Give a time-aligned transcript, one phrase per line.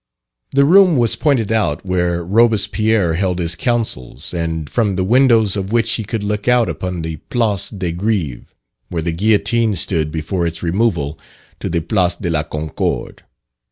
[0.49, 5.71] The room was pointed out where Robespierre held his counsels, and from the windows of
[5.71, 8.55] which he could look out upon the Place de Greve,
[8.89, 11.19] where the guillotine stood before its removal
[11.59, 13.21] to the Place de la Concorde.